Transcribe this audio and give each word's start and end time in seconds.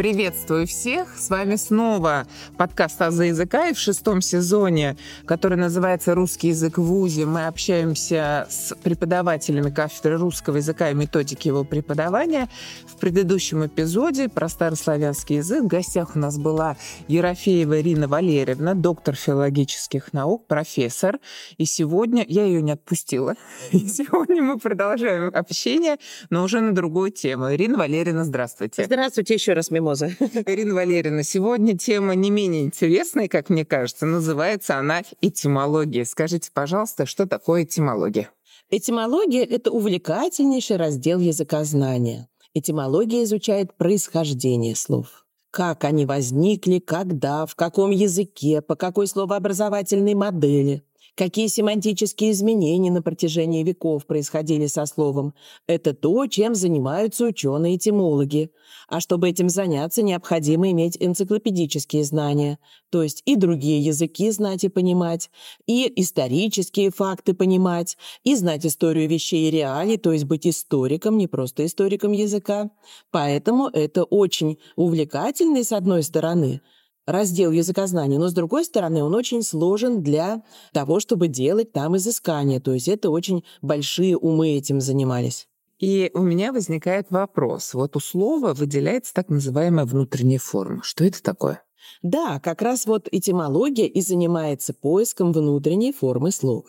Приветствую 0.00 0.66
всех! 0.66 1.14
С 1.14 1.28
вами 1.28 1.56
снова 1.56 2.26
подкаст 2.56 3.02
«Аза 3.02 3.24
языка» 3.24 3.68
и 3.68 3.74
в 3.74 3.78
шестом 3.78 4.22
сезоне, 4.22 4.96
который 5.26 5.58
называется 5.58 6.14
«Русский 6.14 6.48
язык 6.48 6.78
в 6.78 6.82
ВУЗе». 6.84 7.26
Мы 7.26 7.46
общаемся 7.46 8.46
с 8.48 8.74
преподавателями 8.76 9.68
кафедры 9.68 10.16
русского 10.16 10.56
языка 10.56 10.88
и 10.88 10.94
методики 10.94 11.48
его 11.48 11.64
преподавания. 11.64 12.48
В 12.86 12.96
предыдущем 12.96 13.66
эпизоде 13.66 14.30
про 14.30 14.48
старославянский 14.48 15.36
язык 15.36 15.64
в 15.64 15.66
гостях 15.66 16.16
у 16.16 16.18
нас 16.18 16.38
была 16.38 16.78
Ерофеева 17.06 17.78
Ирина 17.82 18.08
Валерьевна, 18.08 18.72
доктор 18.72 19.14
филологических 19.16 20.14
наук, 20.14 20.46
профессор. 20.46 21.18
И 21.58 21.66
сегодня 21.66 22.24
я 22.26 22.46
ее 22.46 22.62
не 22.62 22.72
отпустила. 22.72 23.34
И 23.72 23.80
сегодня 23.80 24.42
мы 24.42 24.58
продолжаем 24.58 25.30
общение, 25.34 25.98
но 26.30 26.42
уже 26.42 26.62
на 26.62 26.74
другую 26.74 27.10
тему. 27.10 27.52
Ирина 27.52 27.76
Валерьевна, 27.76 28.24
здравствуйте. 28.24 28.86
Здравствуйте 28.86 29.34
еще 29.34 29.52
раз, 29.52 29.70
Мимо 29.70 29.89
мимоза. 29.90 30.06
Ирина 30.46 30.74
Валерьевна, 30.74 31.22
сегодня 31.22 31.76
тема 31.76 32.14
не 32.14 32.30
менее 32.30 32.62
интересная, 32.62 33.28
как 33.28 33.50
мне 33.50 33.64
кажется. 33.64 34.06
Называется 34.06 34.76
она 34.78 35.02
этимология. 35.20 36.04
Скажите, 36.04 36.50
пожалуйста, 36.52 37.06
что 37.06 37.26
такое 37.26 37.64
этимология? 37.64 38.30
Этимология– 38.70 39.44
это 39.50 39.70
увлекательнейший 39.70 40.76
раздел 40.76 41.18
языкознания. 41.18 42.28
Этимология 42.54 43.24
изучает 43.24 43.76
происхождение 43.76 44.76
слов. 44.76 45.26
Как 45.50 45.84
они 45.84 46.06
возникли, 46.06 46.78
когда, 46.78 47.46
в 47.46 47.56
каком 47.56 47.90
языке, 47.90 48.62
по 48.62 48.76
какой 48.76 49.06
словообразовательной 49.06 50.14
модели– 50.14 50.84
Какие 51.20 51.48
семантические 51.48 52.30
изменения 52.30 52.90
на 52.90 53.02
протяжении 53.02 53.62
веков 53.62 54.06
происходили 54.06 54.66
со 54.68 54.86
словом– 54.86 55.34
это 55.66 55.92
то, 55.92 56.26
чем 56.28 56.54
занимаются 56.54 57.26
ученые-этимологи. 57.26 58.52
А 58.88 59.00
чтобы 59.00 59.28
этим 59.28 59.50
заняться, 59.50 60.00
необходимо 60.00 60.70
иметь 60.70 60.96
энциклопедические 60.98 62.04
знания, 62.04 62.58
то 62.88 63.02
есть 63.02 63.22
и 63.26 63.36
другие 63.36 63.80
языки 63.80 64.30
знать 64.30 64.64
и 64.64 64.70
понимать, 64.70 65.28
и 65.66 65.92
исторические 65.94 66.90
факты 66.90 67.34
понимать, 67.34 67.98
и 68.24 68.34
знать 68.34 68.64
историю 68.64 69.06
вещей 69.06 69.48
и 69.48 69.50
реалий, 69.50 69.98
то 69.98 70.12
есть 70.12 70.24
быть 70.24 70.46
историком, 70.46 71.18
не 71.18 71.26
просто 71.26 71.66
историком 71.66 72.12
языка. 72.12 72.70
Поэтому 73.10 73.68
это 73.68 74.04
очень 74.04 74.56
увлекательно, 74.74 75.64
с 75.64 75.72
одной 75.72 76.02
стороны– 76.02 76.62
раздел 77.06 77.50
языкознания, 77.50 78.18
но 78.18 78.28
с 78.28 78.32
другой 78.32 78.64
стороны 78.64 79.02
он 79.02 79.14
очень 79.14 79.42
сложен 79.42 80.02
для 80.02 80.42
того, 80.72 81.00
чтобы 81.00 81.28
делать 81.28 81.72
там 81.72 81.96
изыскания. 81.96 82.60
То 82.60 82.72
есть 82.72 82.88
это 82.88 83.10
очень 83.10 83.44
большие 83.62 84.16
умы 84.16 84.50
этим 84.50 84.80
занимались. 84.80 85.48
И 85.78 86.10
у 86.12 86.20
меня 86.20 86.52
возникает 86.52 87.06
вопрос. 87.10 87.72
Вот 87.72 87.96
у 87.96 88.00
слова 88.00 88.52
выделяется 88.52 89.14
так 89.14 89.30
называемая 89.30 89.86
внутренняя 89.86 90.38
форма. 90.38 90.82
Что 90.82 91.04
это 91.04 91.22
такое? 91.22 91.62
Да, 92.02 92.38
как 92.40 92.60
раз 92.60 92.86
вот 92.86 93.08
этимология 93.10 93.86
и 93.86 94.02
занимается 94.02 94.74
поиском 94.74 95.32
внутренней 95.32 95.92
формы 95.92 96.32
слова. 96.32 96.68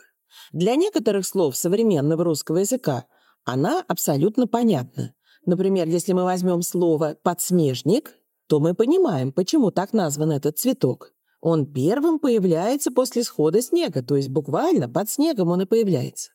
Для 0.53 0.75
некоторых 0.75 1.25
слов 1.25 1.57
современного 1.57 2.23
русского 2.23 2.57
языка 2.57 3.05
она 3.43 3.83
абсолютно 3.87 4.47
понятна. 4.47 5.13
Например, 5.45 5.87
если 5.87 6.13
мы 6.13 6.23
возьмем 6.23 6.61
слово 6.61 7.17
«подснежник», 7.21 8.15
то 8.51 8.59
мы 8.59 8.73
понимаем, 8.73 9.31
почему 9.31 9.71
так 9.71 9.93
назван 9.93 10.33
этот 10.33 10.59
цветок. 10.59 11.13
Он 11.39 11.65
первым 11.65 12.19
появляется 12.19 12.91
после 12.91 13.23
схода 13.23 13.61
снега, 13.61 14.03
то 14.03 14.17
есть 14.17 14.27
буквально 14.27 14.89
под 14.89 15.09
снегом 15.09 15.51
он 15.51 15.61
и 15.61 15.65
появляется. 15.65 16.31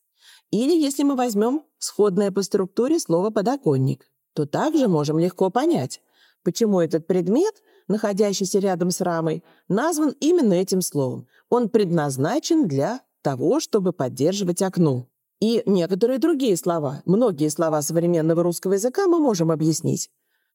Или 0.50 0.72
если 0.72 1.02
мы 1.02 1.14
возьмем 1.14 1.64
сходное 1.76 2.32
по 2.32 2.40
структуре 2.40 2.98
слово 3.00 3.28
«подоконник», 3.28 4.10
то 4.32 4.46
также 4.46 4.88
можем 4.88 5.18
легко 5.18 5.50
понять, 5.50 6.00
почему 6.42 6.80
этот 6.80 7.06
предмет, 7.06 7.52
находящийся 7.86 8.60
рядом 8.60 8.92
с 8.92 9.02
рамой, 9.02 9.44
назван 9.68 10.14
именно 10.18 10.54
этим 10.54 10.80
словом. 10.80 11.26
Он 11.50 11.68
предназначен 11.68 12.66
для 12.66 13.02
того, 13.20 13.60
чтобы 13.60 13.92
поддерживать 13.92 14.62
окно. 14.62 15.06
И 15.38 15.62
некоторые 15.66 16.18
другие 16.18 16.56
слова, 16.56 17.02
многие 17.04 17.50
слова 17.50 17.82
современного 17.82 18.42
русского 18.42 18.72
языка 18.72 19.06
мы 19.06 19.18
можем 19.18 19.50
объяснить. 19.50 20.08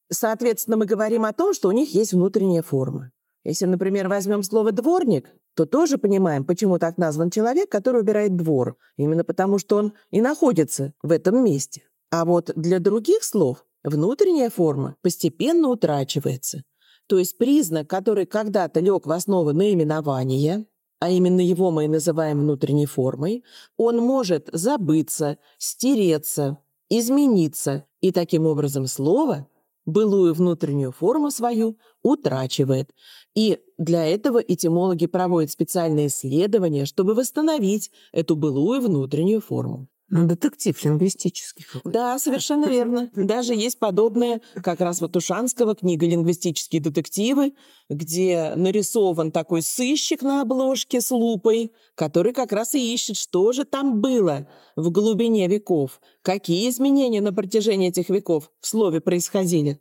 Соответственно, 0.10 0.78
мы 0.78 0.86
говорим 0.86 1.26
о 1.26 1.34
том, 1.34 1.54
что 1.54 1.70
у 1.70 1.72
них 1.72 1.94
есть 1.94 2.14
внутренняя 2.14 2.62
форма. 2.62 3.12
Если, 3.44 3.66
например, 3.66 4.08
возьмем 4.08 4.44
слово 4.44 4.72
«дворник», 4.72 5.30
то 5.56 5.66
тоже 5.66 5.98
понимаем, 5.98 6.46
почему 6.46 6.80
так 6.80 6.98
назван 6.98 7.30
человек, 7.30 7.70
который 7.70 8.02
убирает 8.02 8.36
двор. 8.36 8.78
Именно 8.98 9.24
потому, 9.24 9.58
что 9.58 9.78
он 9.78 9.94
и 10.12 10.22
находится 10.22 10.94
в 11.02 11.12
этом 11.12 11.44
месте. 11.44 11.84
А 12.12 12.26
вот 12.26 12.52
для 12.56 12.80
других 12.80 13.24
слов 13.24 13.66
внутренняя 13.84 14.50
форма 14.50 14.96
постепенно 15.02 15.70
утрачивается. 15.70 16.64
То 17.08 17.18
есть 17.18 17.38
признак, 17.38 17.90
который 17.90 18.26
когда-то 18.26 18.80
лег 18.80 19.06
в 19.06 19.12
основу 19.12 19.54
наименования, 19.54 20.66
а 21.00 21.10
именно 21.10 21.42
его 21.42 21.72
мы 21.72 21.86
и 21.86 21.90
называем 21.90 22.42
внутренней 22.42 22.86
формой, 22.86 23.44
он 23.76 23.98
может 23.98 24.50
забыться, 24.54 25.40
стереться, 25.58 26.60
измениться, 26.90 27.86
и 28.02 28.12
таким 28.12 28.46
образом 28.46 28.88
слово 28.88 29.48
былую 29.86 30.34
внутреннюю 30.34 30.92
форму 30.92 31.32
свою 31.32 31.78
утрачивает. 32.04 32.92
И 33.36 33.60
для 33.78 34.06
этого 34.06 34.40
этимологи 34.40 35.08
проводят 35.08 35.52
специальные 35.52 36.08
исследования, 36.08 36.86
чтобы 36.86 37.14
восстановить 37.14 37.92
эту 38.12 38.36
былую 38.36 38.82
внутреннюю 38.82 39.42
форму. 39.42 39.88
Ну, 40.14 40.28
детектив 40.28 40.84
лингвистический 40.84 41.64
какой-то. 41.64 41.90
Да, 41.90 42.20
совершенно 42.20 42.66
верно. 42.66 43.10
Даже 43.16 43.56
есть 43.56 43.80
подобная, 43.80 44.42
как 44.62 44.82
раз 44.82 45.00
вот 45.00 45.16
Ушанского 45.16 45.74
книга 45.74 46.06
«Лингвистические 46.06 46.82
детективы», 46.82 47.54
где 47.90 48.54
нарисован 48.58 49.32
такой 49.32 49.62
сыщик 49.62 50.22
на 50.22 50.42
обложке 50.42 51.00
с 51.00 51.12
лупой, 51.12 51.72
который 51.96 52.34
как 52.34 52.52
раз 52.52 52.76
и 52.76 52.94
ищет, 52.94 53.16
что 53.16 53.54
же 53.54 53.64
там 53.64 54.02
было 54.02 54.50
в 54.76 54.92
глубине 54.92 55.48
веков, 55.48 56.02
какие 56.24 56.70
изменения 56.70 57.22
на 57.22 57.32
протяжении 57.32 57.88
этих 57.88 58.10
веков 58.10 58.52
в 58.60 58.68
слове 58.68 59.00
происходили. 59.00 59.80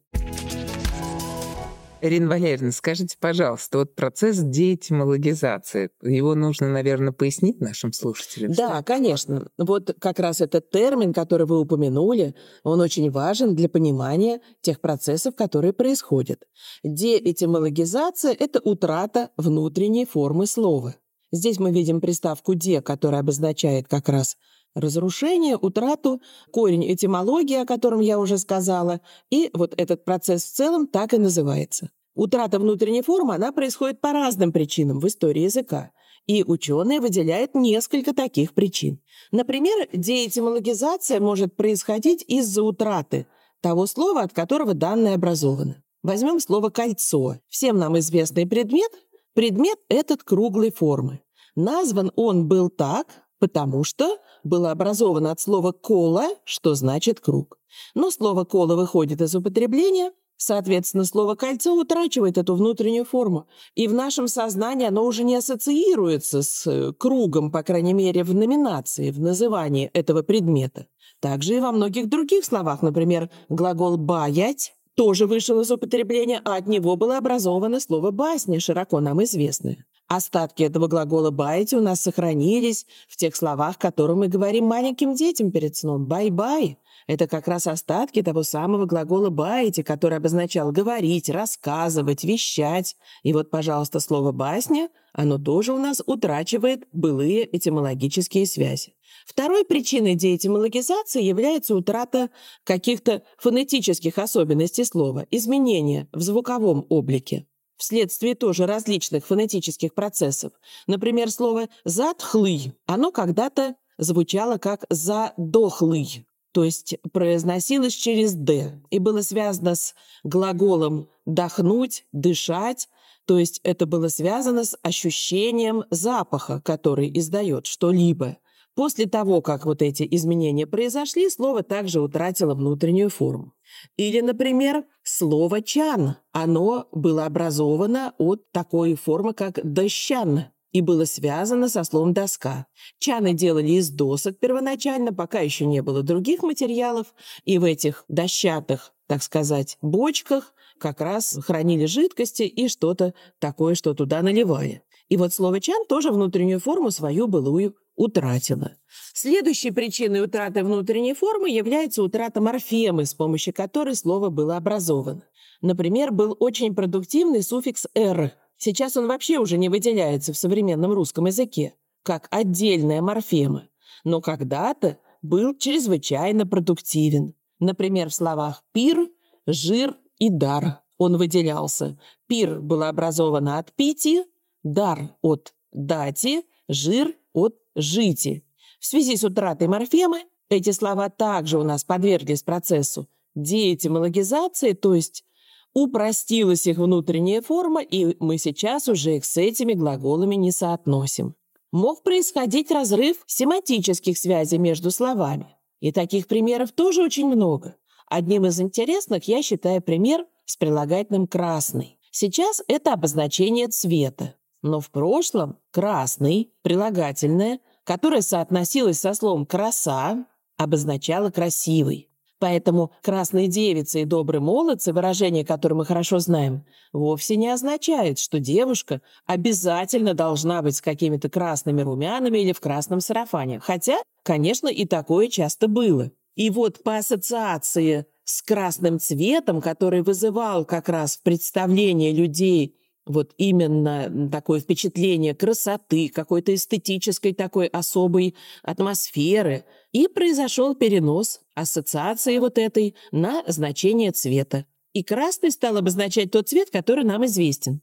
Ирина 2.02 2.28
Валерьевна, 2.28 2.72
скажите, 2.72 3.16
пожалуйста, 3.20 3.78
вот 3.78 3.94
процесс 3.94 4.38
деэтимологизации, 4.38 5.90
его 6.02 6.34
нужно, 6.34 6.68
наверное, 6.68 7.12
пояснить 7.12 7.60
нашим 7.60 7.92
слушателям? 7.92 8.52
Да, 8.52 8.82
конечно. 8.82 9.48
Вот 9.58 9.94
как 10.00 10.18
раз 10.18 10.40
этот 10.40 10.70
термин, 10.70 11.12
который 11.12 11.46
вы 11.46 11.60
упомянули, 11.60 12.34
он 12.62 12.80
очень 12.80 13.10
важен 13.10 13.54
для 13.54 13.68
понимания 13.68 14.40
тех 14.62 14.80
процессов, 14.80 15.34
которые 15.36 15.72
происходят. 15.72 16.44
Деэтимологизация— 16.82 18.36
это 18.38 18.60
утрата 18.60 19.30
внутренней 19.36 20.06
формы 20.06 20.46
слова. 20.46 20.94
Здесь 21.32 21.60
мы 21.60 21.70
видим 21.70 22.00
приставку 22.00 22.54
«де», 22.54 22.80
которая 22.82 23.20
обозначает 23.20 23.86
как 23.86 24.08
раз 24.08 24.36
разрушение, 24.74 25.56
утрату, 25.56 26.20
корень 26.50 26.92
этимологии, 26.92 27.56
о 27.56 27.66
котором 27.66 28.00
я 28.00 28.18
уже 28.18 28.38
сказала, 28.38 29.00
и 29.30 29.50
вот 29.52 29.74
этот 29.76 30.04
процесс 30.04 30.44
в 30.44 30.52
целом 30.54 30.86
так 30.86 31.14
и 31.14 31.18
называется. 31.18 31.90
Утрата 32.14 32.58
внутренней 32.58 33.02
формы, 33.02 33.34
она 33.34 33.52
происходит 33.52 34.00
по 34.00 34.12
разным 34.12 34.52
причинам 34.52 35.00
в 35.00 35.06
истории 35.06 35.42
языка. 35.42 35.92
И 36.26 36.44
ученые 36.44 37.00
выделяют 37.00 37.54
несколько 37.54 38.14
таких 38.14 38.52
причин. 38.52 39.00
Например, 39.32 39.88
деэтимологизация 39.92 41.18
может 41.18 41.56
происходить 41.56 42.24
из-за 42.28 42.62
утраты 42.62 43.26
того 43.60 43.86
слова, 43.86 44.22
от 44.22 44.32
которого 44.32 44.74
данное 44.74 45.14
образовано. 45.14 45.82
Возьмем 46.02 46.40
слово 46.40 46.70
«кольцо». 46.70 47.36
Всем 47.48 47.78
нам 47.78 47.98
известный 47.98 48.46
предмет. 48.46 48.90
Предмет 49.34 49.78
этот 49.88 50.22
круглой 50.22 50.72
формы. 50.72 51.20
Назван 51.56 52.10
он 52.16 52.48
был 52.48 52.68
так, 52.68 53.06
потому 53.40 53.82
что 53.82 54.18
было 54.44 54.70
образовано 54.70 55.32
от 55.32 55.40
слова 55.40 55.72
«кола», 55.72 56.28
что 56.44 56.74
значит 56.74 57.18
«круг». 57.18 57.58
Но 57.94 58.10
слово 58.10 58.44
«кола» 58.44 58.76
выходит 58.76 59.20
из 59.20 59.34
употребления, 59.34 60.12
соответственно, 60.36 61.04
слово 61.04 61.34
«кольцо» 61.34 61.74
утрачивает 61.74 62.38
эту 62.38 62.54
внутреннюю 62.54 63.04
форму. 63.04 63.48
И 63.74 63.88
в 63.88 63.94
нашем 63.94 64.28
сознании 64.28 64.86
оно 64.86 65.04
уже 65.04 65.24
не 65.24 65.36
ассоциируется 65.36 66.42
с 66.42 66.66
э, 66.66 66.92
кругом, 66.92 67.50
по 67.50 67.62
крайней 67.62 67.94
мере, 67.94 68.22
в 68.22 68.34
номинации, 68.34 69.10
в 69.10 69.20
назывании 69.20 69.90
этого 69.92 70.22
предмета. 70.22 70.86
Также 71.20 71.56
и 71.56 71.60
во 71.60 71.72
многих 71.72 72.08
других 72.08 72.44
словах, 72.44 72.82
например, 72.82 73.30
глагол 73.48 73.96
«баять» 73.96 74.74
тоже 74.94 75.26
вышел 75.26 75.60
из 75.60 75.70
употребления, 75.70 76.42
а 76.44 76.56
от 76.56 76.66
него 76.66 76.96
было 76.96 77.16
образовано 77.16 77.80
слово 77.80 78.10
«басня», 78.10 78.60
широко 78.60 79.00
нам 79.00 79.22
известное. 79.22 79.86
Остатки 80.10 80.64
этого 80.64 80.88
глагола 80.88 81.30
«баяти» 81.30 81.76
у 81.76 81.80
нас 81.80 82.00
сохранились 82.00 82.84
в 83.08 83.16
тех 83.16 83.36
словах, 83.36 83.78
которые 83.78 84.16
мы 84.16 84.26
говорим 84.26 84.64
маленьким 84.64 85.14
детям 85.14 85.52
перед 85.52 85.76
сном. 85.76 86.06
«Бай-бай»— 86.06 86.78
Это 87.06 87.28
как 87.28 87.46
раз 87.46 87.68
остатки 87.68 88.20
того 88.20 88.42
самого 88.42 88.86
глагола 88.86 89.30
«баяти», 89.30 89.84
который 89.84 90.18
обозначал 90.18 90.72
говорить, 90.72 91.30
рассказывать, 91.30 92.24
вещать. 92.24 92.96
И 93.22 93.32
вот, 93.32 93.50
пожалуйста, 93.50 94.00
слово 94.00 94.32
«басня», 94.32 94.88
оно 95.12 95.38
тоже 95.38 95.72
у 95.72 95.78
нас 95.78 96.02
утрачивает 96.04 96.88
былые 96.92 97.48
этимологические 97.56 98.46
связи. 98.46 98.94
Второй 99.26 99.64
причиной 99.64 100.16
деэтимологизации 100.16 101.22
является 101.22 101.76
утрата 101.76 102.30
каких-то 102.64 103.22
фонетических 103.38 104.18
особенностей 104.18 104.84
слова, 104.84 105.24
изменения 105.30 106.08
в 106.12 106.20
звуковом 106.20 106.84
облике 106.88 107.46
вследствие 107.80 108.34
тоже 108.34 108.66
различных 108.66 109.26
фонетических 109.26 109.94
процессов. 109.94 110.52
Например, 110.86 111.30
слово 111.30 111.68
«затхлый», 111.84 112.74
оно 112.86 113.10
когда-то 113.10 113.74
звучало 113.98 114.58
как 114.58 114.84
«задохлый», 114.90 116.26
то 116.52 116.64
есть 116.64 116.96
произносилось 117.12 117.94
через 117.94 118.34
«д» 118.34 118.80
и 118.90 118.98
было 118.98 119.22
связано 119.22 119.74
с 119.74 119.94
глаголом 120.24 121.08
«дохнуть», 121.24 122.04
«дышать», 122.12 122.88
то 123.26 123.38
есть 123.38 123.60
это 123.62 123.86
было 123.86 124.08
связано 124.08 124.64
с 124.64 124.76
ощущением 124.82 125.84
запаха, 125.90 126.60
который 126.60 127.10
издает 127.16 127.66
что-либо. 127.66 128.38
После 128.80 129.04
того, 129.04 129.42
как 129.42 129.66
вот 129.66 129.82
эти 129.82 130.08
изменения 130.10 130.66
произошли, 130.66 131.28
слово 131.28 131.62
также 131.62 132.00
утратило 132.00 132.54
внутреннюю 132.54 133.10
форму. 133.10 133.52
Или, 133.98 134.22
например, 134.22 134.86
слово 135.02 135.60
«чан». 135.60 136.16
Оно 136.32 136.88
было 136.90 137.26
образовано 137.26 138.14
от 138.16 138.50
такой 138.52 138.94
формы, 138.94 139.34
как 139.34 139.60
«дощан», 139.62 140.44
и 140.72 140.80
было 140.80 141.04
связано 141.04 141.68
со 141.68 141.84
словом 141.84 142.14
«доска». 142.14 142.68
Чаны 142.98 143.34
делали 143.34 143.72
из 143.72 143.90
досок 143.90 144.38
первоначально, 144.38 145.12
пока 145.12 145.40
еще 145.40 145.66
не 145.66 145.82
было 145.82 146.02
других 146.02 146.42
материалов, 146.42 147.08
и 147.44 147.58
в 147.58 147.64
этих 147.64 148.06
дощатых, 148.08 148.94
так 149.06 149.22
сказать, 149.22 149.76
бочках 149.82 150.54
как 150.78 151.02
раз 151.02 151.38
хранили 151.44 151.84
жидкости 151.84 152.44
и 152.44 152.66
что-то 152.68 153.12
такое, 153.40 153.74
что 153.74 153.92
туда 153.92 154.22
наливали. 154.22 154.82
И 155.10 155.18
вот 155.18 155.34
слово 155.34 155.60
«чан» 155.60 155.84
тоже 155.86 156.12
внутреннюю 156.12 156.60
форму 156.60 156.90
свою 156.90 157.26
былую 157.26 157.74
утратило. 158.00 158.72
Следующей 159.12 159.70
причиной 159.70 160.24
утраты 160.24 160.64
внутренней 160.64 161.14
формы 161.14 161.50
является 161.50 162.02
утрата 162.02 162.40
морфемы, 162.40 163.04
с 163.04 163.14
помощью 163.14 163.52
которой 163.52 163.94
слово 163.94 164.30
было 164.30 164.56
образовано. 164.56 165.24
Например, 165.60 166.10
был 166.10 166.36
очень 166.40 166.74
продуктивный 166.74 167.42
суффикс 167.42 167.86
«р», 167.94 168.32
Сейчас 168.62 168.94
он 168.98 169.06
вообще 169.06 169.38
уже 169.38 169.56
не 169.56 169.70
выделяется 169.70 170.34
в 170.34 170.36
современном 170.36 170.92
русском 170.92 171.24
языке, 171.24 171.72
как 172.02 172.28
отдельная 172.30 173.00
морфема, 173.00 173.68
но 174.04 174.20
когда-то 174.20 174.98
был 175.22 175.56
чрезвычайно 175.56 176.46
продуктивен. 176.46 177.34
Например, 177.58 178.10
в 178.10 178.14
словах 178.14 178.62
«пир», 178.72 179.08
«жир» 179.46 179.96
и 180.18 180.28
«дар» 180.28 180.82
он 180.98 181.16
выделялся. 181.16 181.98
«Пир» 182.26 182.60
было 182.60 182.90
образовано 182.90 183.56
от 183.58 183.72
«пити», 183.72 184.24
«дар» 184.62 185.16
от 185.22 185.54
«дати», 185.72 186.42
«жир» 186.68 187.14
от 187.32 187.59
«жити». 187.74 188.44
В 188.78 188.86
связи 188.86 189.16
с 189.16 189.24
утратой 189.24 189.68
морфемы 189.68 190.24
эти 190.48 190.70
слова 190.70 191.10
также 191.10 191.58
у 191.58 191.62
нас 191.62 191.84
подверглись 191.84 192.42
процессу 192.42 193.08
деэтимологизации, 193.34 194.72
то 194.72 194.94
есть 194.94 195.24
Упростилась 195.72 196.66
их 196.66 196.78
внутренняя 196.78 197.40
форма, 197.40 197.80
и 197.80 198.16
мы 198.18 198.38
сейчас 198.38 198.88
уже 198.88 199.16
их 199.16 199.24
с 199.24 199.36
этими 199.36 199.74
глаголами 199.74 200.34
не 200.34 200.50
соотносим. 200.50 201.36
Мог 201.70 202.02
происходить 202.02 202.72
разрыв 202.72 203.18
семантических 203.26 204.18
связей 204.18 204.58
между 204.58 204.90
словами. 204.90 205.56
И 205.78 205.92
таких 205.92 206.26
примеров 206.26 206.72
тоже 206.72 207.02
очень 207.02 207.28
много. 207.28 207.76
Одним 208.08 208.46
из 208.46 208.60
интересных 208.60 209.28
я 209.28 209.42
считаю 209.42 209.80
пример 209.80 210.26
с 210.44 210.56
прилагательным 210.56 211.28
«красный». 211.28 211.98
Сейчас 212.10 212.60
это 212.66 212.92
обозначение 212.92 213.68
цвета. 213.68 214.34
Но 214.62 214.80
в 214.80 214.90
прошлом 214.90 215.58
«красный» 215.70 216.52
прилагательное, 216.62 217.60
которое 217.84 218.20
соотносилось 218.20 219.00
со 219.00 219.14
словом 219.14 219.46
«краса», 219.46 220.26
обозначало 220.58 221.30
«красивый». 221.30 222.10
Поэтому 222.38 222.90
«красные 223.02 223.48
девицы» 223.48 224.02
и 224.02 224.06
«добрые 224.06 224.40
молодцы», 224.40 224.92
выражение, 224.92 225.44
которое 225.44 225.74
мы 225.74 225.84
хорошо 225.84 226.18
знаем, 226.18 226.64
вовсе 226.92 227.36
не 227.36 227.48
означает, 227.48 228.18
что 228.18 228.38
девушка 228.38 229.02
обязательно 229.26 230.14
должна 230.14 230.62
быть 230.62 230.76
с 230.76 230.80
какими-то 230.80 231.28
красными 231.28 231.82
румянами 231.82 232.38
или 232.38 232.52
в 232.52 232.60
красном 232.60 233.00
сарафане. 233.00 233.60
Хотя, 233.60 233.98
конечно, 234.22 234.68
и 234.68 234.86
такое 234.86 235.28
часто 235.28 235.68
было. 235.68 236.10
И 236.34 236.48
вот 236.48 236.82
по 236.82 236.96
ассоциации 236.96 238.06
с 238.24 238.40
красным 238.40 238.98
цветом, 238.98 239.60
который 239.60 240.02
вызывал 240.02 240.64
как 240.64 240.88
раз 240.88 241.18
в 241.18 241.22
представлении 241.22 242.12
людей 242.12 242.79
вот 243.10 243.32
именно 243.36 244.30
такое 244.30 244.60
впечатление 244.60 245.34
красоты, 245.34 246.08
какой-то 246.08 246.54
эстетической 246.54 247.34
такой 247.34 247.66
особой 247.66 248.34
атмосферы. 248.62 249.64
И 249.92 250.08
произошел 250.08 250.74
перенос 250.74 251.40
ассоциации 251.54 252.38
вот 252.38 252.58
этой 252.58 252.94
на 253.12 253.42
значение 253.46 254.12
цвета. 254.12 254.64
И 254.92 255.02
красный 255.02 255.50
стал 255.50 255.76
обозначать 255.76 256.30
тот 256.30 256.48
цвет, 256.48 256.70
который 256.70 257.04
нам 257.04 257.24
известен. 257.26 257.80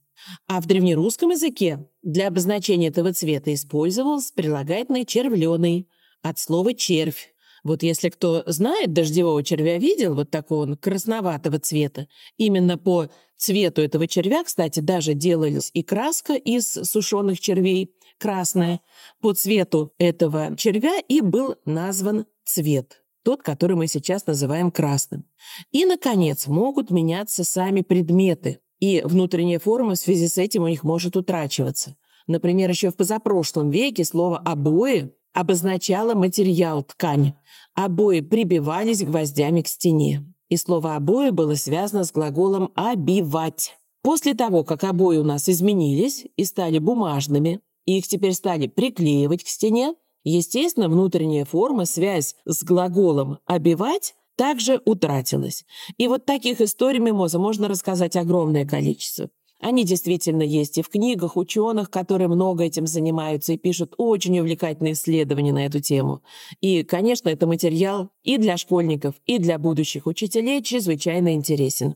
А 0.47 0.59
в 0.61 0.65
древнерусском 0.65 1.29
языке 1.29 1.87
для 2.01 2.27
обозначения 2.27 2.87
этого 2.87 3.13
цвета 3.13 3.53
использовался 3.53 4.33
прилагательный 4.33 5.05
червленый 5.05 5.87
от 6.21 6.39
слова 6.39 6.73
«червь». 6.73 7.33
Вот 7.67 7.83
если 7.83 8.07
кто 8.07 8.43
знает 8.45 8.93
дождевого 8.93 9.43
червя, 9.43 9.77
видел 9.77 10.15
вот 10.15 10.31
такого 10.31 10.77
красноватого 10.77 11.59
цвета, 11.59 12.07
именно 12.37 12.77
по 12.77 13.09
цвету 13.35 13.81
этого 13.81 14.07
червя, 14.07 14.45
кстати, 14.45 14.79
даже 14.79 15.13
делалась 15.13 15.69
и 15.73 15.83
краска 15.83 16.35
из 16.35 16.71
сушеных 16.71 17.41
червей, 17.41 17.93
красная, 18.19 18.79
по 19.19 19.33
цвету 19.33 19.93
этого 19.97 20.55
червя 20.55 20.97
и 21.09 21.19
был 21.19 21.55
назван 21.65 22.25
цвет, 22.45 23.03
тот, 23.23 23.43
который 23.43 23.75
мы 23.75 23.87
сейчас 23.87 24.25
называем 24.25 24.71
красным. 24.71 25.25
И, 25.73 25.83
наконец, 25.83 26.47
могут 26.47 26.89
меняться 26.89 27.43
сами 27.43 27.81
предметы, 27.81 28.61
и 28.79 29.01
внутренняя 29.03 29.59
форма 29.59 29.95
в 29.95 29.99
связи 29.99 30.29
с 30.29 30.37
этим 30.37 30.63
у 30.63 30.67
них 30.69 30.85
может 30.85 31.17
утрачиваться. 31.17 31.97
Например, 32.27 32.69
еще 32.69 32.91
в 32.91 32.95
позапрошлом 32.95 33.71
веке 33.71 34.05
слово 34.05 34.37
«обои» 34.37 35.11
обозначало 35.33 36.13
материал, 36.13 36.83
ткань. 36.83 37.33
Обои 37.73 38.21
прибивались 38.21 39.03
гвоздями 39.03 39.61
к 39.61 39.67
стене 39.67 40.25
и 40.49 40.57
слово 40.57 40.95
«обои» 40.95 41.29
было 41.31 41.55
связано 41.55 42.03
с 42.03 42.11
глаголом 42.11 42.71
«обивать». 42.75 43.77
После 44.01 44.33
того, 44.33 44.63
как 44.63 44.83
обои 44.83 45.17
у 45.17 45.23
нас 45.23 45.49
изменились 45.49 46.25
и 46.37 46.45
стали 46.45 46.79
бумажными, 46.79 47.59
и 47.85 47.97
их 47.97 48.07
теперь 48.07 48.33
стали 48.33 48.67
приклеивать 48.67 49.43
к 49.43 49.47
стене, 49.47 49.95
естественно, 50.23 50.87
внутренняя 50.87 51.45
форма, 51.45 51.85
связь 51.85 52.35
с 52.45 52.63
глаголом 52.63 53.39
«обивать» 53.45 54.15
также 54.37 54.81
утратилась. 54.85 55.65
И 55.97 56.07
вот 56.07 56.25
таких 56.25 56.61
историй 56.61 56.99
мимоза 56.99 57.39
можно 57.39 57.67
рассказать 57.67 58.15
огромное 58.15 58.65
количество. 58.65 59.29
Они 59.59 59.83
действительно 59.83 60.43
есть 60.43 60.77
и 60.77 60.81
в 60.81 60.89
книгах 60.89 61.35
ученых, 61.35 61.89
которые 61.89 62.27
много 62.27 62.63
этим 62.63 62.85
занимаются 62.85 63.53
и 63.53 63.57
пишут 63.57 63.93
очень 63.97 64.39
увлекательные 64.39 64.93
исследования 64.93 65.53
на 65.53 65.65
эту 65.65 65.79
тему. 65.79 66.21
И, 66.61 66.83
конечно, 66.83 67.29
это 67.29 67.47
материал 67.47 68.09
и 68.23 68.37
для 68.37 68.57
школьников, 68.57 69.15
и 69.25 69.39
для 69.39 69.57
будущих 69.57 70.05
учителей 70.05 70.61
чрезвычайно 70.61 71.33
интересен. 71.33 71.95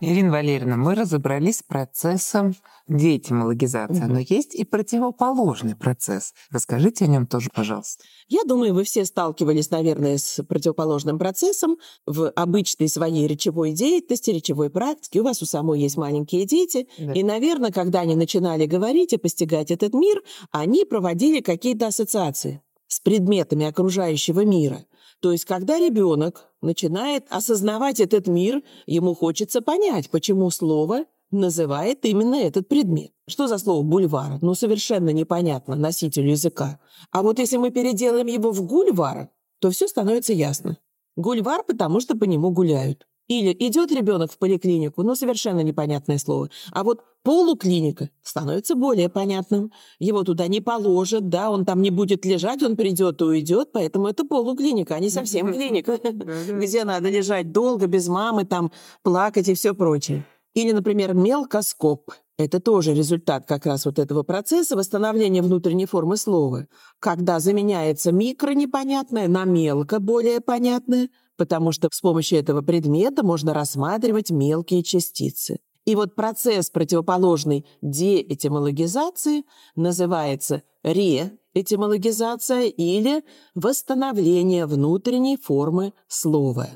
Ирина 0.00 0.30
Валерьевна, 0.30 0.76
мы 0.76 0.94
разобрались 0.94 1.58
с 1.58 1.62
процессом 1.62 2.54
деэтимологизации, 2.86 4.04
угу. 4.04 4.12
но 4.12 4.18
есть 4.18 4.54
и 4.54 4.64
противоположный 4.64 5.74
процесс. 5.74 6.34
Расскажите 6.50 7.06
о 7.06 7.08
нем 7.08 7.26
тоже, 7.26 7.48
пожалуйста. 7.54 8.04
Я 8.28 8.44
думаю, 8.44 8.74
вы 8.74 8.84
все 8.84 9.04
сталкивались, 9.06 9.70
наверное, 9.70 10.18
с 10.18 10.42
противоположным 10.44 11.18
процессом 11.18 11.78
в 12.04 12.30
обычной 12.30 12.88
своей 12.88 13.26
речевой 13.26 13.72
деятельности, 13.72 14.30
речевой 14.30 14.68
практике. 14.68 15.20
У 15.20 15.24
вас 15.24 15.40
у 15.40 15.46
самой 15.46 15.80
есть 15.80 15.96
маленькие 15.96 16.44
дети, 16.44 16.88
да. 16.98 17.12
и, 17.12 17.22
наверное, 17.22 17.72
когда 17.72 18.00
они 18.00 18.16
начинали 18.16 18.66
говорить 18.66 19.14
и 19.14 19.16
постигать 19.16 19.70
этот 19.70 19.94
мир, 19.94 20.22
они 20.50 20.84
проводили 20.84 21.40
какие-то 21.40 21.86
ассоциации 21.86 22.60
с 22.86 23.00
предметами 23.00 23.66
окружающего 23.66 24.44
мира. 24.44 24.84
То 25.26 25.32
есть, 25.32 25.44
когда 25.44 25.76
ребенок 25.76 26.52
начинает 26.62 27.24
осознавать 27.30 27.98
этот 27.98 28.28
мир, 28.28 28.62
ему 28.86 29.12
хочется 29.12 29.60
понять, 29.60 30.08
почему 30.08 30.50
слово 30.50 31.06
называет 31.32 32.04
именно 32.04 32.36
этот 32.36 32.68
предмет. 32.68 33.10
Что 33.26 33.48
за 33.48 33.58
слово 33.58 33.82
«бульвар»? 33.82 34.38
Ну, 34.40 34.54
совершенно 34.54 35.10
непонятно 35.10 35.74
носителю 35.74 36.30
языка. 36.30 36.78
А 37.10 37.22
вот 37.24 37.40
если 37.40 37.56
мы 37.56 37.72
переделаем 37.72 38.28
его 38.28 38.52
в 38.52 38.64
«гульвар», 38.64 39.30
то 39.58 39.72
все 39.72 39.88
становится 39.88 40.32
ясно. 40.32 40.78
Гульвар, 41.16 41.64
потому 41.64 41.98
что 41.98 42.16
по 42.16 42.22
нему 42.22 42.52
гуляют. 42.52 43.08
Или 43.26 43.52
идет 43.66 43.90
ребенок 43.90 44.30
в 44.30 44.38
поликлинику, 44.38 45.02
ну, 45.02 45.16
совершенно 45.16 45.64
непонятное 45.64 46.18
слово. 46.18 46.50
А 46.70 46.84
вот 46.84 47.02
полуклиника 47.26 48.08
становится 48.22 48.76
более 48.76 49.08
понятным. 49.08 49.72
Его 49.98 50.22
туда 50.22 50.46
не 50.46 50.60
положат, 50.60 51.28
да, 51.28 51.50
он 51.50 51.64
там 51.64 51.82
не 51.82 51.90
будет 51.90 52.24
лежать, 52.24 52.62
он 52.62 52.76
придет 52.76 53.20
и 53.20 53.24
уйдет, 53.24 53.70
поэтому 53.72 54.06
это 54.06 54.24
полуклиника, 54.24 54.94
а 54.94 55.00
не 55.00 55.10
совсем 55.10 55.52
клиника, 55.52 55.98
где 56.04 56.84
надо 56.84 57.10
лежать 57.10 57.50
долго, 57.50 57.88
без 57.88 58.06
мамы, 58.06 58.44
там, 58.44 58.70
плакать 59.02 59.48
и 59.48 59.54
все 59.54 59.74
прочее. 59.74 60.24
Или, 60.54 60.70
например, 60.70 61.14
мелкоскоп. 61.14 62.12
Это 62.38 62.60
тоже 62.60 62.94
результат 62.94 63.44
как 63.44 63.66
раз 63.66 63.86
вот 63.86 63.98
этого 63.98 64.22
процесса 64.22 64.76
восстановления 64.76 65.42
внутренней 65.42 65.86
формы 65.86 66.16
слова, 66.18 66.68
когда 67.00 67.40
заменяется 67.40 68.12
микро 68.12 68.52
непонятное 68.52 69.26
на 69.26 69.44
мелко 69.44 69.98
более 69.98 70.40
понятное– 70.40 71.08
потому 71.36 71.70
что 71.70 71.90
с 71.92 72.00
помощью 72.00 72.38
этого 72.38 72.62
предмета 72.62 73.22
можно 73.22 73.52
рассматривать 73.52 74.30
мелкие 74.30 74.82
частицы. 74.82 75.58
И 75.86 75.94
вот 75.94 76.16
процесс 76.16 76.68
противоположной 76.68 77.64
деэтимологизации 77.80 79.44
называется 79.76 80.64
реэтимологизация 80.82 82.64
или 82.64 83.22
восстановление 83.54 84.66
внутренней 84.66 85.36
формы 85.36 85.92
слова. 86.08 86.68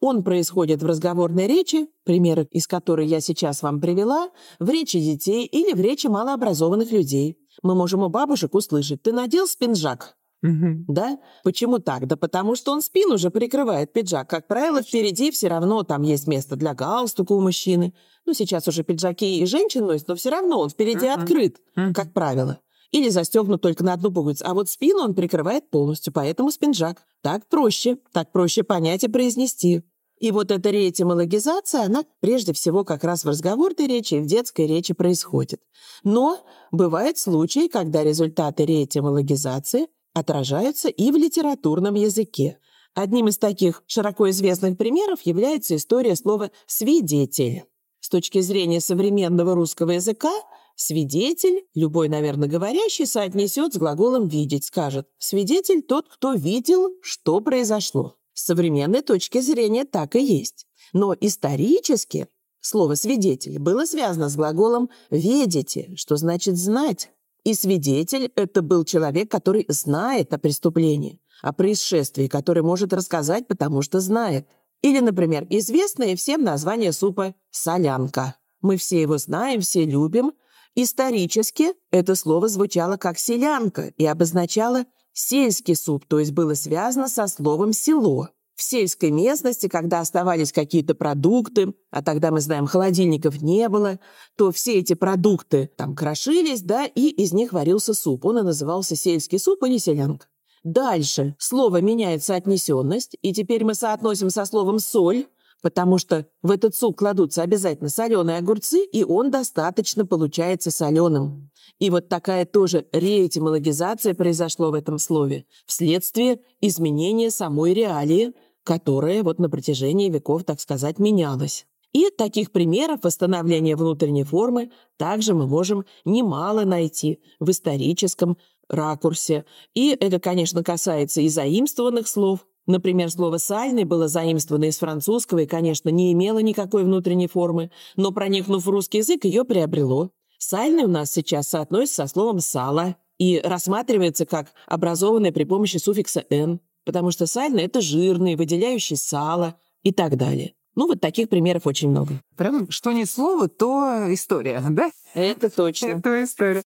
Он 0.00 0.22
происходит 0.22 0.82
в 0.82 0.86
разговорной 0.86 1.46
речи, 1.46 1.88
примеры 2.04 2.46
из 2.50 2.66
которой 2.66 3.06
я 3.06 3.20
сейчас 3.20 3.62
вам 3.62 3.80
привела, 3.80 4.30
в 4.58 4.68
речи 4.68 4.98
детей 5.00 5.46
или 5.46 5.72
в 5.72 5.80
речи 5.80 6.08
малообразованных 6.08 6.90
людей. 6.90 7.38
Мы 7.62 7.74
можем 7.74 8.02
у 8.02 8.08
бабушек 8.08 8.54
услышать 8.54 9.02
«ты 9.02 9.12
надел 9.12 9.46
спинжак?», 9.46 10.16
Угу. 10.42 10.84
Да? 10.88 11.18
Почему 11.44 11.78
так? 11.78 12.06
Да 12.06 12.16
потому 12.16 12.54
что 12.56 12.72
он 12.72 12.82
спину 12.82 13.14
уже 13.14 13.30
прикрывает 13.30 13.92
пиджак. 13.92 14.28
Как 14.28 14.46
правило, 14.46 14.82
впереди 14.82 15.30
все 15.30 15.48
равно 15.48 15.82
там 15.82 16.02
есть 16.02 16.26
место 16.26 16.56
для 16.56 16.74
галстука 16.74 17.32
у 17.32 17.40
мужчины. 17.40 17.94
Ну, 18.26 18.34
сейчас 18.34 18.66
уже 18.68 18.82
пиджаки 18.82 19.38
и 19.38 19.46
женщин 19.46 19.86
носят, 19.86 20.08
но 20.08 20.16
все 20.16 20.30
равно 20.30 20.60
он 20.60 20.68
впереди 20.68 21.06
угу. 21.06 21.20
открыт, 21.20 21.60
угу. 21.76 21.94
как 21.94 22.12
правило. 22.12 22.60
Или 22.90 23.08
застегнут 23.08 23.62
только 23.62 23.84
на 23.84 23.92
одну 23.92 24.12
пуговицу. 24.12 24.44
А 24.46 24.54
вот 24.54 24.68
спину 24.68 25.00
он 25.00 25.14
прикрывает 25.14 25.70
полностью, 25.70 26.12
поэтому 26.12 26.50
спинжак. 26.50 27.02
Так 27.22 27.48
проще. 27.48 27.98
Так 28.12 28.32
проще 28.32 28.62
понять 28.62 29.04
и 29.04 29.08
произнести. 29.08 29.82
И 30.18 30.30
вот 30.30 30.50
эта 30.50 30.70
реэтимологизация, 30.70 31.82
она 31.82 32.04
прежде 32.20 32.52
всего 32.52 32.84
как 32.84 33.04
раз 33.04 33.24
в 33.24 33.28
разговорной 33.28 33.86
речи 33.86 34.14
и 34.14 34.20
в 34.20 34.26
детской 34.26 34.66
речи 34.66 34.94
происходит. 34.94 35.60
Но 36.04 36.38
бывают 36.70 37.18
случаи, 37.18 37.68
когда 37.68 38.02
результаты 38.02 38.64
реэтимологизации 38.64 39.88
отражаются 40.14 40.88
и 40.88 41.10
в 41.10 41.16
литературном 41.16 41.94
языке. 41.94 42.58
Одним 42.94 43.28
из 43.28 43.36
таких 43.36 43.82
широко 43.86 44.30
известных 44.30 44.78
примеров 44.78 45.20
является 45.22 45.76
история 45.76 46.16
слова 46.16 46.50
«свидетель». 46.66 47.64
С 48.06 48.08
точки 48.08 48.40
зрения 48.40 48.80
современного 48.80 49.56
русского 49.56 49.90
языка, 49.90 50.30
свидетель, 50.76 51.64
любой, 51.74 52.08
наверное, 52.08 52.48
говорящий, 52.48 53.04
соотнесет 53.04 53.74
с 53.74 53.78
глаголом 53.78 54.28
«видеть», 54.28 54.66
скажет 54.66 55.08
«свидетель– 55.18 55.82
тот, 55.88 56.08
кто 56.08 56.34
видел, 56.34 56.90
что 57.02 57.40
произошло». 57.40 58.14
С 58.32 58.44
современной 58.44 59.02
точки 59.02 59.40
зрения 59.40 59.84
так 59.84 60.14
и 60.14 60.22
есть. 60.22 60.68
Но 60.92 61.16
исторически 61.20 62.28
слово 62.60 62.94
«свидетель» 62.94 63.58
было 63.58 63.86
связано 63.86 64.28
с 64.28 64.36
глаголом 64.36 64.88
«ведите», 65.10 65.92
что 65.96 66.14
значит 66.14 66.56
«знать». 66.56 67.10
И 67.42 67.54
свидетель– 67.54 68.30
это 68.36 68.62
был 68.62 68.84
человек, 68.84 69.28
который 69.28 69.66
знает 69.66 70.32
о 70.32 70.38
преступлении, 70.38 71.20
о 71.42 71.52
происшествии, 71.52 72.28
который 72.28 72.62
может 72.62 72.92
рассказать, 72.92 73.48
потому 73.48 73.82
что 73.82 73.98
знает. 73.98 74.46
Или, 74.86 75.00
например, 75.00 75.48
известное 75.50 76.14
всем 76.14 76.44
название 76.44 76.92
супа 76.92 77.34
«солянка». 77.50 78.36
Мы 78.60 78.76
все 78.76 79.02
его 79.02 79.18
знаем, 79.18 79.60
все 79.60 79.84
любим. 79.84 80.30
Исторически 80.76 81.72
это 81.90 82.14
слово 82.14 82.46
звучало 82.46 82.96
как 82.96 83.18
«селянка» 83.18 83.88
и 83.96 84.06
обозначало 84.06 84.84
сельский 85.12 85.74
суп, 85.74 86.04
то 86.06 86.20
есть 86.20 86.30
было 86.30 86.54
связано 86.54 87.08
со 87.08 87.26
словом 87.26 87.72
«село» 87.72 88.28
в 88.54 88.62
сельской 88.62 89.10
местности, 89.10 89.66
когда 89.66 89.98
оставались 89.98 90.52
какие-то 90.52 90.94
продукты, 90.94 91.74
а 91.90 92.00
тогда, 92.00 92.30
мы 92.30 92.40
знаем, 92.40 92.68
холодильников 92.68 93.42
не 93.42 93.68
было, 93.68 93.98
то 94.36 94.52
все 94.52 94.78
эти 94.78 94.94
продукты 94.94 95.68
там 95.76 95.96
крошились, 95.96 96.62
да, 96.62 96.86
и 96.86 97.08
из 97.08 97.32
них 97.32 97.52
варился 97.52 97.92
суп. 97.92 98.24
Он 98.24 98.38
и 98.38 98.42
назывался 98.42 98.94
сельский 98.94 99.40
суп 99.40 99.64
или 99.64 99.78
селянка. 99.78 100.28
Дальше 100.66 101.36
слово 101.38 101.80
меняет 101.80 102.24
соотнесенность, 102.24 103.16
и 103.22 103.32
теперь 103.32 103.62
мы 103.62 103.74
соотносим 103.74 104.30
со 104.30 104.44
словом 104.44 104.80
«соль», 104.80 105.26
потому 105.62 105.96
что 105.96 106.26
в 106.42 106.50
этот 106.50 106.74
суп 106.74 106.98
кладутся 106.98 107.42
обязательно 107.42 107.88
соленые 107.88 108.38
огурцы, 108.38 108.84
и 108.84 109.04
он 109.04 109.30
достаточно 109.30 110.04
получается 110.04 110.72
соленым. 110.72 111.52
И 111.78 111.88
вот 111.88 112.08
такая 112.08 112.46
тоже 112.46 112.88
реэтимологизация 112.90 114.14
произошла 114.14 114.70
в 114.70 114.74
этом 114.74 114.98
слове 114.98 115.44
вследствие 115.66 116.40
изменения 116.60 117.30
самой 117.30 117.72
реалии, 117.72 118.32
которая 118.64 119.22
вот 119.22 119.38
на 119.38 119.48
протяжении 119.48 120.10
веков, 120.10 120.42
так 120.42 120.60
сказать, 120.60 120.98
менялась. 120.98 121.64
И 121.96 122.10
таких 122.10 122.52
примеров 122.52 123.04
восстановления 123.04 123.74
внутренней 123.74 124.24
формы 124.24 124.70
также 124.98 125.32
мы 125.32 125.46
можем 125.46 125.84
немало 126.04 126.64
найти 126.64 127.20
в 127.40 127.50
историческом 127.50 128.36
ракурсе. 128.68 129.44
И 129.74 129.96
это, 129.98 130.18
конечно, 130.20 130.62
касается 130.62 131.20
и 131.20 131.28
заимствованных 131.28 132.08
слов. 132.08 132.46
Например, 132.66 133.10
слово 133.10 133.38
«сальный» 133.38 133.84
было 133.84 134.08
заимствовано 134.08 134.64
из 134.64 134.78
французского 134.78 135.40
и, 135.40 135.46
конечно, 135.46 135.88
не 135.88 136.12
имело 136.12 136.40
никакой 136.40 136.84
внутренней 136.84 137.28
формы, 137.28 137.70
но, 137.94 138.10
проникнув 138.10 138.64
в 138.64 138.68
русский 138.68 138.98
язык, 138.98 139.24
ее 139.24 139.44
приобрело. 139.44 140.10
Сальный 140.38 140.84
у 140.84 140.88
нас 140.88 141.12
сейчас 141.12 141.48
соотносится 141.48 142.06
со 142.06 142.12
словом 142.12 142.40
«сало» 142.40 142.96
и 143.18 143.40
рассматривается 143.42 144.26
как 144.26 144.48
образованное 144.66 145.32
при 145.32 145.44
помощи 145.44 145.76
суффикса 145.76 146.24
«н» 146.28 146.60
потому 146.86 147.10
что 147.10 147.26
сальный– 147.26 147.62
это 147.64 147.82
жирный, 147.82 148.36
выделяющий 148.36 148.96
сало 148.96 149.58
и 149.82 149.92
так 149.92 150.16
далее. 150.16 150.54
Ну, 150.76 150.86
вот 150.86 151.00
таких 151.00 151.28
примеров 151.28 151.66
очень 151.66 151.90
много. 151.90 152.20
Прям 152.36 152.70
что 152.70 152.92
ни 152.92 153.04
слово, 153.04 153.48
то 153.48 154.06
история, 154.12 154.62
да? 154.70 154.90
Это 155.14 155.50
точно. 155.50 155.86
Это 155.86 156.22
история. 156.22 156.62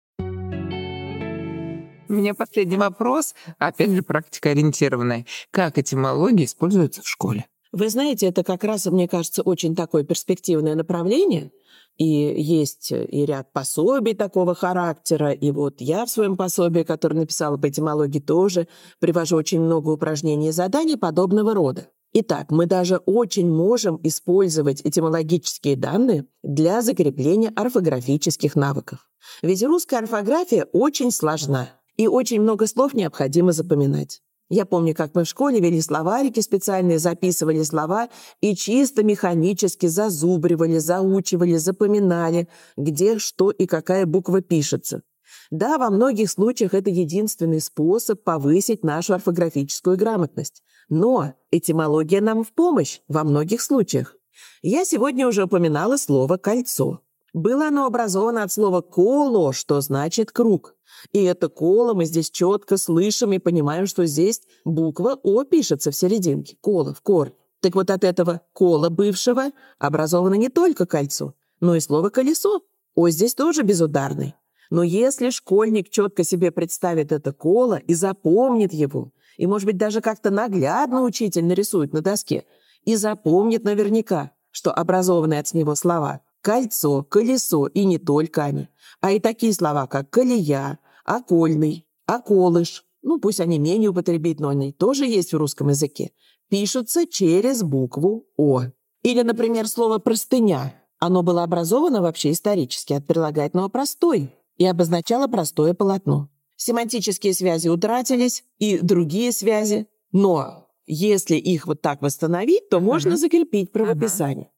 У 2.09 2.15
меня 2.15 2.35
последний 2.35 2.79
вопрос, 2.79 3.35
опять 3.59 3.91
же, 3.91 4.03
практикоориентированный. 4.03 5.27
Как 5.51 5.79
этимология 5.79 6.47
используется 6.47 7.03
в 7.03 7.09
школе? 7.09 7.47
Вы 7.71 7.91
знаете, 7.91 8.27
это 8.27 8.45
как 8.45 8.65
раз, 8.65 8.87
мне 8.87 9.07
кажется, 9.07 9.43
очень 9.43 9.77
такое 9.77 10.05
перспективное 10.05 10.75
направление. 10.75 11.53
И 11.99 12.07
есть 12.07 12.93
и 12.93 13.27
ряд 13.27 13.53
пособий 13.53 14.15
такого 14.15 14.55
характера. 14.55 15.33
И 15.33 15.51
вот 15.51 15.81
я 15.81 16.07
в 16.07 16.11
своем 16.11 16.37
пособии, 16.37 16.83
которое 16.83 17.17
написала 17.17 17.59
по 17.59 17.69
этимологии, 17.69 18.21
тоже 18.21 18.69
привожу 19.01 19.37
очень 19.37 19.61
много 19.61 19.91
упражнений 19.91 20.49
и 20.49 20.53
заданий 20.53 20.97
подобного 20.97 21.55
рода. 21.55 21.89
Итак, 22.15 22.51
мы 22.51 22.65
даже 22.65 22.97
очень 23.05 23.51
можем 23.51 24.01
использовать 24.03 24.81
этимологические 24.83 25.77
данные 25.77 26.25
для 26.43 26.81
закрепления 26.81 27.53
орфографических 27.55 28.57
навыков. 28.57 29.11
Ведь 29.43 29.63
русская 29.63 29.99
орфография 29.99 30.67
очень 30.73 31.11
сложна, 31.11 31.69
и 31.99 32.07
очень 32.07 32.41
много 32.41 32.67
слов 32.67 32.95
необходимо 32.95 33.53
запоминать. 33.53 34.23
Я 34.51 34.65
помню, 34.65 34.95
как 34.95 35.15
мы 35.15 35.25
в 35.25 35.29
школе 35.29 35.61
вели 35.61 35.83
словарики 35.83 36.41
специальные, 36.41 36.99
записывали 36.99 37.63
слова 37.65 38.09
и 38.41 38.55
чисто 38.55 39.03
механически 39.03 39.87
зазубривали, 39.87 40.79
заучивали, 40.79 41.57
запоминали, 41.57 42.49
где 42.79 43.19
что 43.19 43.51
и 43.51 43.67
какая 43.67 44.07
буква 44.07 44.41
пишется. 44.41 45.03
Да, 45.51 45.77
во 45.77 45.91
многих 45.91 46.31
случаях 46.31 46.73
это 46.73 46.89
единственный 46.89 47.61
способ 47.61 48.23
повысить 48.23 48.85
нашу 48.85 49.15
орфографическую 49.15 49.99
грамотность. 49.99 50.63
Но 50.89 51.35
этимология 51.51 52.23
нам 52.23 52.43
в 52.43 52.53
помощь 52.53 53.01
во 53.09 53.25
многих 53.25 53.61
случаях. 53.61 54.17
Я 54.63 54.87
сегодня 54.87 55.29
уже 55.29 55.45
упоминала 55.45 55.99
слово 55.99 56.39
«кольцо». 56.39 57.03
Было 57.39 57.69
оно 57.69 57.87
образовано 57.87 58.43
от 58.43 58.51
слова 58.51 58.81
«коло», 58.81 59.53
что 59.53 59.81
значит 59.81 60.33
«круг». 60.33 60.75
И 61.13 61.23
это 61.23 61.49
коло 61.49 61.95
мы 61.95 62.05
здесь 62.05 62.31
четко 62.31 62.77
слышим 62.77 63.33
и 63.33 63.39
понимаем, 63.39 63.87
что 63.87 64.07
здесь 64.07 64.43
буква 64.65 65.17
О 65.23 65.45
пишется 65.45 65.93
в 65.93 65.95
серединке, 65.95 66.57
коло, 66.61 66.93
в 66.93 67.01
корне. 67.01 67.37
Так 67.61 67.77
вот 67.77 67.91
от 67.91 68.03
этого 68.03 68.41
кола 68.53 68.89
бывшего 68.89 69.53
образовано 69.79 70.35
не 70.35 70.49
только 70.49 70.85
кольцо, 70.85 71.35
но 71.61 71.77
и 71.77 71.81
слово 71.81 72.09
«колесо». 72.09 72.63
О 72.97 73.09
здесь 73.09 73.37
тоже 73.37 73.63
безударный. 73.63 74.35
Но 74.69 74.83
если 74.83 75.31
школьник 75.31 75.91
четко 75.91 76.25
себе 76.25 76.51
представит 76.51 77.13
это 77.13 77.33
коло 77.33 77.77
и 77.77 77.95
запомнит 77.95 78.73
его, 78.73 79.13
И, 79.37 79.47
может 79.47 79.67
быть, 79.67 79.77
даже 79.77 80.01
как-то 80.01 80.31
наглядно 80.31 81.03
учитель 81.03 81.45
нарисует 81.45 81.93
на 81.93 82.01
доске 82.01 82.45
и 82.85 82.97
запомнит 82.97 83.63
наверняка, 83.63 84.33
что 84.51 84.73
образованные 84.73 85.39
от 85.39 85.55
него 85.55 85.77
слова 85.77 86.23
«кольцо», 86.41 87.03
«колесо» 87.03 87.67
и 87.67 87.85
не 87.85 87.99
только 87.99 88.45
они, 88.45 88.69
а 89.01 89.13
и 89.13 89.21
такие 89.21 89.53
слова, 89.53 89.87
как 89.87 90.11
«колея», 90.11 90.79
«окольный», 91.05 91.87
«околыш», 92.07 92.85
ну, 93.03 93.19
пусть 93.19 93.41
они 93.41 93.59
менее 93.59 93.91
употребительны, 93.91 94.47
но 94.47 94.51
они 94.51 94.73
тоже 94.73 95.07
есть 95.07 95.33
в 95.33 95.37
русском 95.37 95.69
языке, 95.69 96.11
пишутся 96.49 97.07
через 97.07 97.63
букву 97.63 98.27
«О». 98.37 98.65
Или, 99.03 99.23
например, 99.23 99.69
слово 99.69 99.99
«простыня». 99.99 100.75
Оно 100.99 101.23
было 101.23 101.45
образовано 101.45 102.03
вообще 102.03 102.33
исторически 102.33 102.93
от 102.93 103.07
прилагательного 103.07 103.69
«простой» 103.69 104.35
и 104.57 104.67
обозначало 104.67 105.29
простое 105.29 105.75
полотно. 105.75 106.29
Семантические 106.57 107.35
связи 107.35 107.69
утратились 107.69 108.43
и 108.59 108.79
другие 108.79 109.31
связи, 109.31 109.87
но 110.11 110.69
если 110.87 111.37
их 111.37 111.67
вот 111.67 111.81
так 111.81 112.03
восстановить, 112.03 112.69
то 112.69 112.81
можно 112.81 113.11
uh-huh. 113.11 113.17
закрепить 113.17 113.71
правописание. 113.71 114.47
Uh-huh. 114.47 114.58